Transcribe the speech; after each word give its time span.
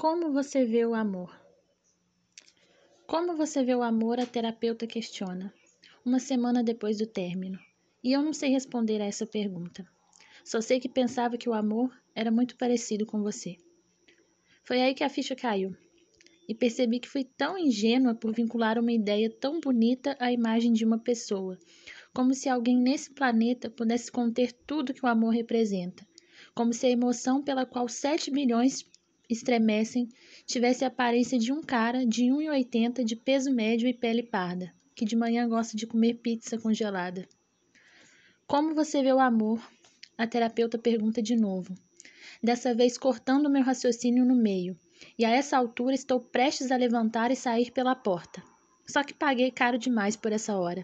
Como 0.00 0.32
você 0.32 0.64
vê 0.64 0.86
o 0.86 0.94
amor? 0.94 1.36
Como 3.04 3.34
você 3.34 3.64
vê 3.64 3.74
o 3.74 3.82
amor? 3.82 4.20
A 4.20 4.26
terapeuta 4.26 4.86
questiona, 4.86 5.52
uma 6.04 6.20
semana 6.20 6.62
depois 6.62 6.98
do 6.98 7.04
término. 7.04 7.58
E 8.04 8.12
eu 8.12 8.22
não 8.22 8.32
sei 8.32 8.50
responder 8.50 9.02
a 9.02 9.06
essa 9.06 9.26
pergunta. 9.26 9.84
Só 10.44 10.60
sei 10.60 10.78
que 10.78 10.88
pensava 10.88 11.36
que 11.36 11.48
o 11.48 11.52
amor 11.52 11.92
era 12.14 12.30
muito 12.30 12.56
parecido 12.56 13.04
com 13.04 13.24
você. 13.24 13.56
Foi 14.62 14.80
aí 14.80 14.94
que 14.94 15.02
a 15.02 15.08
ficha 15.08 15.34
caiu. 15.34 15.76
E 16.48 16.54
percebi 16.54 17.00
que 17.00 17.08
fui 17.08 17.24
tão 17.24 17.58
ingênua 17.58 18.14
por 18.14 18.32
vincular 18.32 18.78
uma 18.78 18.92
ideia 18.92 19.28
tão 19.28 19.58
bonita 19.58 20.16
à 20.20 20.30
imagem 20.30 20.72
de 20.72 20.84
uma 20.84 21.00
pessoa, 21.00 21.58
como 22.14 22.34
se 22.34 22.48
alguém 22.48 22.78
nesse 22.78 23.10
planeta 23.10 23.68
pudesse 23.68 24.12
conter 24.12 24.52
tudo 24.64 24.94
que 24.94 25.04
o 25.04 25.08
amor 25.08 25.30
representa, 25.30 26.06
como 26.54 26.72
se 26.72 26.86
a 26.86 26.90
emoção 26.90 27.42
pela 27.42 27.66
qual 27.66 27.88
7 27.88 28.30
milhões 28.30 28.86
estremecem 29.28 30.08
tivesse 30.46 30.84
a 30.84 30.88
aparência 30.88 31.38
de 31.38 31.52
um 31.52 31.62
cara 31.62 32.06
de 32.06 32.24
1,80 32.24 33.04
de 33.04 33.14
peso 33.14 33.52
médio 33.52 33.86
e 33.86 33.92
pele 33.92 34.22
parda, 34.22 34.72
que 34.94 35.04
de 35.04 35.14
manhã 35.14 35.46
gosta 35.48 35.76
de 35.76 35.86
comer 35.86 36.14
pizza 36.14 36.56
congelada. 36.58 37.28
Como 38.46 38.74
você 38.74 39.02
vê 39.02 39.12
o 39.12 39.20
amor? 39.20 39.60
A 40.16 40.26
terapeuta 40.26 40.78
pergunta 40.78 41.22
de 41.22 41.36
novo, 41.36 41.74
dessa 42.42 42.74
vez 42.74 42.96
cortando 42.96 43.50
meu 43.50 43.62
raciocínio 43.62 44.24
no 44.24 44.34
meio, 44.34 44.76
e 45.18 45.24
a 45.24 45.30
essa 45.30 45.56
altura 45.56 45.94
estou 45.94 46.18
prestes 46.18 46.72
a 46.72 46.76
levantar 46.76 47.30
e 47.30 47.36
sair 47.36 47.70
pela 47.70 47.94
porta. 47.94 48.42
Só 48.86 49.04
que 49.04 49.12
paguei 49.12 49.50
caro 49.50 49.78
demais 49.78 50.16
por 50.16 50.32
essa 50.32 50.56
hora. 50.56 50.82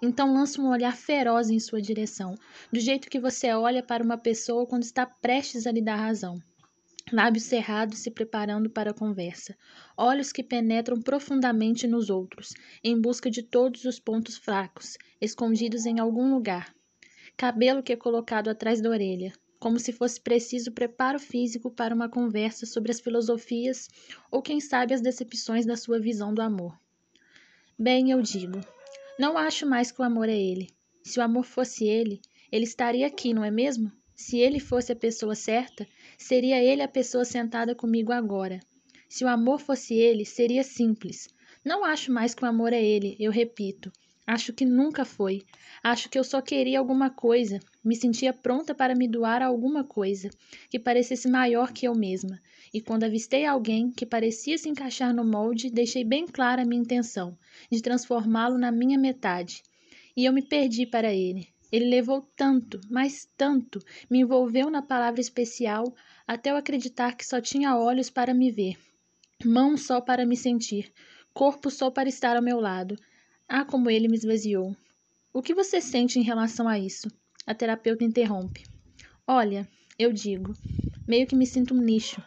Então 0.00 0.32
lanço 0.32 0.62
um 0.62 0.70
olhar 0.70 0.96
feroz 0.96 1.50
em 1.50 1.60
sua 1.60 1.82
direção, 1.82 2.34
do 2.72 2.80
jeito 2.80 3.10
que 3.10 3.20
você 3.20 3.52
olha 3.52 3.82
para 3.82 4.02
uma 4.02 4.16
pessoa 4.16 4.66
quando 4.66 4.84
está 4.84 5.04
prestes 5.04 5.66
a 5.66 5.70
lhe 5.70 5.82
dar 5.82 5.96
razão 5.96 6.42
lábios 7.12 7.44
cerrados 7.44 7.98
se 7.98 8.10
preparando 8.10 8.70
para 8.70 8.90
a 8.90 8.94
conversa, 8.94 9.56
olhos 9.96 10.32
que 10.32 10.42
penetram 10.42 11.00
profundamente 11.00 11.86
nos 11.86 12.10
outros, 12.10 12.54
em 12.82 13.00
busca 13.00 13.30
de 13.30 13.42
todos 13.42 13.84
os 13.84 14.00
pontos 14.00 14.36
fracos, 14.36 14.96
escondidos 15.20 15.86
em 15.86 16.00
algum 16.00 16.34
lugar. 16.34 16.74
Cabelo 17.36 17.82
que 17.82 17.92
é 17.92 17.96
colocado 17.96 18.48
atrás 18.48 18.80
da 18.80 18.90
orelha, 18.90 19.32
como 19.58 19.78
se 19.78 19.92
fosse 19.92 20.20
preciso 20.20 20.72
preparo 20.72 21.20
físico 21.20 21.70
para 21.70 21.94
uma 21.94 22.08
conversa 22.08 22.66
sobre 22.66 22.90
as 22.90 23.00
filosofias 23.00 23.88
ou, 24.30 24.42
quem 24.42 24.60
sabe, 24.60 24.94
as 24.94 25.00
decepções 25.00 25.64
da 25.64 25.76
sua 25.76 26.00
visão 26.00 26.34
do 26.34 26.42
amor. 26.42 26.76
Bem, 27.78 28.10
eu 28.10 28.20
digo, 28.20 28.60
não 29.18 29.38
acho 29.38 29.66
mais 29.66 29.92
que 29.92 30.00
o 30.00 30.04
amor 30.04 30.28
é 30.28 30.36
ele. 30.36 30.70
Se 31.04 31.20
o 31.20 31.22
amor 31.22 31.44
fosse 31.44 31.84
ele, 31.84 32.20
ele 32.50 32.64
estaria 32.64 33.06
aqui, 33.06 33.32
não 33.32 33.44
é 33.44 33.50
mesmo? 33.50 33.92
Se 34.24 34.38
ele 34.38 34.60
fosse 34.60 34.92
a 34.92 34.96
pessoa 34.96 35.34
certa, 35.34 35.84
seria 36.16 36.62
ele 36.62 36.80
a 36.80 36.86
pessoa 36.86 37.24
sentada 37.24 37.74
comigo 37.74 38.12
agora. 38.12 38.60
Se 39.08 39.24
o 39.24 39.28
amor 39.28 39.58
fosse 39.58 39.94
ele, 39.94 40.24
seria 40.24 40.62
simples. 40.62 41.28
Não 41.64 41.84
acho 41.84 42.12
mais 42.12 42.32
que 42.32 42.44
o 42.44 42.46
amor 42.46 42.72
é 42.72 42.80
ele, 42.80 43.16
eu 43.18 43.32
repito. 43.32 43.90
Acho 44.24 44.52
que 44.52 44.64
nunca 44.64 45.04
foi. 45.04 45.42
Acho 45.82 46.08
que 46.08 46.16
eu 46.16 46.22
só 46.22 46.40
queria 46.40 46.78
alguma 46.78 47.10
coisa, 47.10 47.58
me 47.84 47.96
sentia 47.96 48.32
pronta 48.32 48.72
para 48.72 48.94
me 48.94 49.08
doar 49.08 49.42
a 49.42 49.46
alguma 49.46 49.82
coisa 49.82 50.30
que 50.70 50.78
parecesse 50.78 51.28
maior 51.28 51.72
que 51.72 51.88
eu 51.88 51.94
mesma. 51.94 52.40
E 52.72 52.80
quando 52.80 53.02
avistei 53.02 53.44
alguém 53.44 53.90
que 53.90 54.06
parecia 54.06 54.56
se 54.56 54.68
encaixar 54.68 55.12
no 55.12 55.24
molde, 55.24 55.68
deixei 55.68 56.04
bem 56.04 56.28
clara 56.28 56.62
a 56.62 56.64
minha 56.64 56.80
intenção 56.80 57.36
de 57.68 57.82
transformá-lo 57.82 58.56
na 58.56 58.70
minha 58.70 58.96
metade. 58.96 59.64
E 60.16 60.24
eu 60.24 60.32
me 60.32 60.42
perdi 60.42 60.86
para 60.86 61.12
ele. 61.12 61.48
Ele 61.72 61.86
levou 61.86 62.20
tanto, 62.36 62.78
mas 62.90 63.26
tanto, 63.34 63.82
me 64.10 64.20
envolveu 64.20 64.68
na 64.68 64.82
palavra 64.82 65.22
especial, 65.22 65.94
até 66.26 66.50
eu 66.50 66.56
acreditar 66.56 67.16
que 67.16 67.26
só 67.26 67.40
tinha 67.40 67.74
olhos 67.74 68.10
para 68.10 68.34
me 68.34 68.50
ver, 68.50 68.76
mãos 69.42 69.86
só 69.86 69.98
para 69.98 70.26
me 70.26 70.36
sentir, 70.36 70.92
corpo 71.32 71.70
só 71.70 71.90
para 71.90 72.10
estar 72.10 72.36
ao 72.36 72.42
meu 72.42 72.60
lado. 72.60 72.94
Ah, 73.48 73.64
como 73.64 73.88
ele 73.88 74.06
me 74.06 74.16
esvaziou. 74.16 74.76
O 75.32 75.40
que 75.40 75.54
você 75.54 75.80
sente 75.80 76.18
em 76.18 76.22
relação 76.22 76.68
a 76.68 76.78
isso? 76.78 77.10
A 77.46 77.54
terapeuta 77.54 78.04
interrompe. 78.04 78.66
Olha, 79.26 79.66
eu 79.98 80.12
digo, 80.12 80.54
meio 81.06 81.26
que 81.26 81.34
me 81.34 81.46
sinto 81.46 81.74
um 81.74 81.80
nicho. 81.80 82.22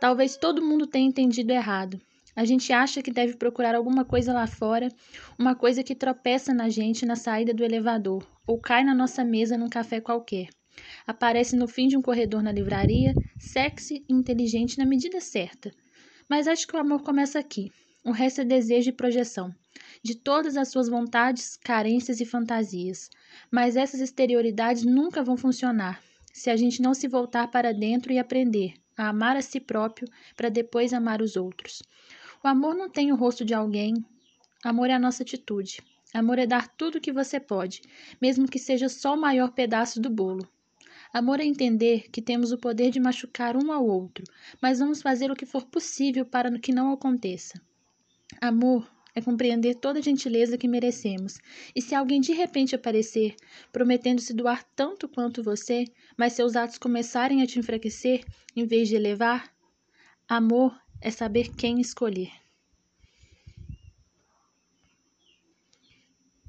Talvez 0.00 0.36
todo 0.36 0.64
mundo 0.64 0.86
tenha 0.86 1.06
entendido 1.06 1.52
errado. 1.52 2.00
A 2.36 2.44
gente 2.44 2.72
acha 2.72 3.02
que 3.02 3.10
deve 3.10 3.36
procurar 3.36 3.74
alguma 3.74 4.04
coisa 4.04 4.32
lá 4.32 4.46
fora, 4.46 4.88
uma 5.38 5.54
coisa 5.54 5.82
que 5.82 5.94
tropeça 5.94 6.54
na 6.54 6.68
gente 6.68 7.04
na 7.04 7.16
saída 7.16 7.52
do 7.52 7.64
elevador, 7.64 8.26
ou 8.46 8.58
cai 8.58 8.84
na 8.84 8.94
nossa 8.94 9.24
mesa 9.24 9.58
num 9.58 9.68
café 9.68 10.00
qualquer. 10.00 10.48
Aparece 11.06 11.56
no 11.56 11.66
fim 11.66 11.88
de 11.88 11.96
um 11.96 12.02
corredor 12.02 12.42
na 12.42 12.52
livraria, 12.52 13.16
sexy 13.38 14.04
e 14.08 14.12
inteligente 14.12 14.78
na 14.78 14.86
medida 14.86 15.20
certa. 15.20 15.70
Mas 16.28 16.46
acho 16.46 16.66
que 16.66 16.76
o 16.76 16.78
amor 16.78 17.02
começa 17.02 17.38
aqui. 17.38 17.70
O 18.04 18.12
resto 18.12 18.40
é 18.40 18.44
desejo 18.44 18.88
e 18.88 18.92
projeção, 18.92 19.54
de 20.02 20.14
todas 20.14 20.56
as 20.56 20.68
suas 20.68 20.88
vontades, 20.88 21.56
carências 21.56 22.20
e 22.20 22.24
fantasias. 22.24 23.10
Mas 23.50 23.76
essas 23.76 24.00
exterioridades 24.00 24.84
nunca 24.84 25.22
vão 25.22 25.36
funcionar 25.36 26.00
se 26.32 26.48
a 26.48 26.56
gente 26.56 26.80
não 26.80 26.94
se 26.94 27.08
voltar 27.08 27.48
para 27.48 27.74
dentro 27.74 28.12
e 28.12 28.18
aprender 28.18 28.74
a 28.96 29.08
amar 29.08 29.36
a 29.36 29.42
si 29.42 29.60
próprio 29.60 30.08
para 30.36 30.48
depois 30.48 30.92
amar 30.92 31.20
os 31.20 31.36
outros. 31.36 31.82
O 32.42 32.48
amor 32.48 32.74
não 32.74 32.88
tem 32.88 33.12
o 33.12 33.16
rosto 33.16 33.44
de 33.44 33.52
alguém. 33.52 33.94
Amor 34.64 34.88
é 34.88 34.94
a 34.94 34.98
nossa 34.98 35.22
atitude. 35.22 35.82
Amor 36.14 36.38
é 36.38 36.46
dar 36.46 36.68
tudo 36.68 36.96
o 36.96 37.00
que 37.00 37.12
você 37.12 37.38
pode, 37.38 37.82
mesmo 38.20 38.48
que 38.48 38.58
seja 38.58 38.88
só 38.88 39.14
o 39.14 39.20
maior 39.20 39.52
pedaço 39.52 40.00
do 40.00 40.08
bolo. 40.08 40.48
Amor 41.12 41.38
é 41.38 41.44
entender 41.44 42.08
que 42.10 42.22
temos 42.22 42.50
o 42.50 42.56
poder 42.56 42.90
de 42.90 42.98
machucar 42.98 43.56
um 43.56 43.70
ao 43.70 43.86
outro, 43.86 44.24
mas 44.60 44.78
vamos 44.78 45.02
fazer 45.02 45.30
o 45.30 45.36
que 45.36 45.44
for 45.44 45.66
possível 45.66 46.24
para 46.24 46.58
que 46.58 46.72
não 46.72 46.92
aconteça. 46.92 47.60
Amor 48.40 48.90
é 49.14 49.20
compreender 49.20 49.74
toda 49.74 49.98
a 49.98 50.02
gentileza 50.02 50.56
que 50.56 50.66
merecemos, 50.66 51.38
e 51.76 51.82
se 51.82 51.94
alguém 51.94 52.20
de 52.20 52.32
repente 52.32 52.74
aparecer, 52.74 53.34
prometendo 53.70 54.20
se 54.20 54.32
doar 54.32 54.64
tanto 54.74 55.08
quanto 55.08 55.42
você, 55.42 55.84
mas 56.16 56.32
seus 56.32 56.56
atos 56.56 56.78
começarem 56.78 57.42
a 57.42 57.46
te 57.46 57.58
enfraquecer 57.58 58.24
em 58.56 58.64
vez 58.64 58.88
de 58.88 58.96
elevar, 58.96 59.52
amor 60.28 60.80
é 61.00 61.10
saber 61.10 61.54
quem 61.56 61.80
escolher. 61.80 62.32